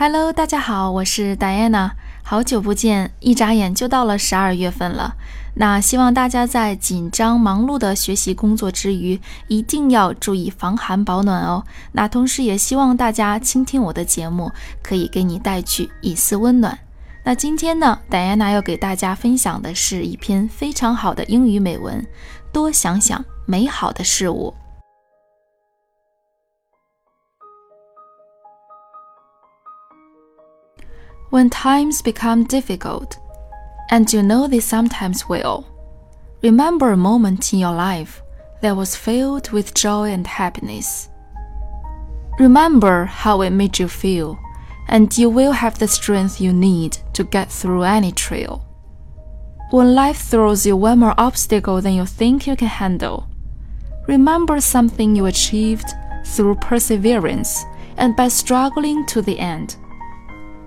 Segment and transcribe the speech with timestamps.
[0.00, 1.90] Hello，大家好，我是 Diana，
[2.22, 5.16] 好久不见，一眨眼就到了十二月份了。
[5.56, 11.64] 那希望大家在紧张忙碌的学习工作之余，一定要注意防寒保暖哦。
[11.90, 14.52] 那同时也希望大家倾听我的节目，
[14.84, 16.78] 可以给你带去一丝温暖。
[17.24, 22.06] 那今天呢，Diana 要给大家分享的是一篇非常好的英语美文，
[22.52, 24.54] 多想想美好的事物。
[31.30, 33.18] When times become difficult,
[33.90, 35.66] and you know they sometimes will,
[36.42, 38.22] remember a moment in your life
[38.62, 41.10] that was filled with joy and happiness.
[42.38, 44.38] Remember how it made you feel,
[44.88, 48.64] and you will have the strength you need to get through any trial.
[49.70, 53.28] When life throws you one more obstacle than you think you can handle,
[54.06, 55.90] remember something you achieved
[56.24, 57.64] through perseverance
[57.98, 59.76] and by struggling to the end.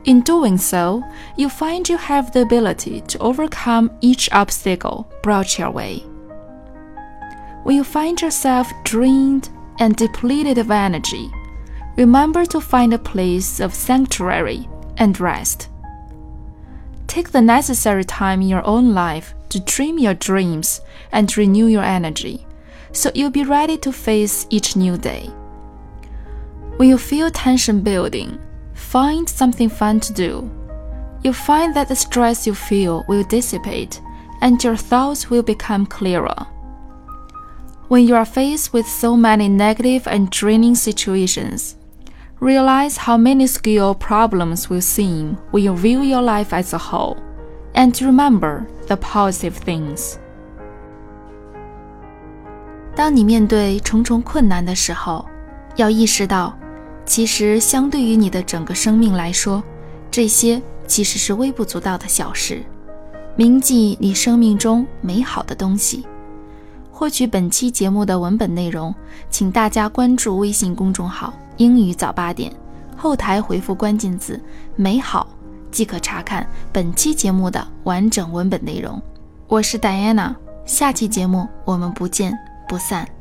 [0.05, 1.03] In doing so,
[1.37, 5.99] you find you have the ability to overcome each obstacle brought your way.
[7.63, 11.29] When you find yourself drained and depleted of energy,
[11.98, 14.67] remember to find a place of sanctuary
[14.98, 15.70] and rest.
[17.05, 21.83] Take the necessary time in your own life to dream your dreams and renew your
[21.83, 22.48] energy,
[22.91, 25.27] so you'll be ready to face each new day.
[26.77, 28.39] When you feel tension building,
[28.90, 30.51] Find something fun to do.
[31.23, 34.01] You'll find that the stress you feel will dissipate
[34.40, 36.46] and your thoughts will become clearer.
[37.88, 41.76] When you are faced with so many negative and draining situations,
[42.40, 47.16] realize how minuscule problems will seem when you view your life as a whole,
[47.74, 50.18] and remember the positive things.
[52.95, 55.26] 当你面对重重困难的时候，
[55.76, 56.56] 要意识到
[57.05, 59.62] 其实，相对于你的整个生命来说，
[60.10, 62.63] 这些其实是微不足道的小事。
[63.35, 66.06] 铭记你生命中美好的东西。
[66.91, 68.94] 获取本期节目的文本内容，
[69.29, 72.53] 请大家关注微信公众号“英语早八点”，
[72.95, 74.40] 后台回复关键字
[74.78, 75.28] “美好”
[75.72, 79.01] 即可查看本期节目的完整文本内容。
[79.47, 80.35] 我是 Diana，
[80.66, 82.38] 下期节目我们不见
[82.69, 83.20] 不散。